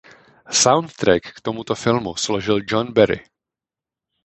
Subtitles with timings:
[0.59, 3.23] Soundtrack k tomuto filmu složil John Barry.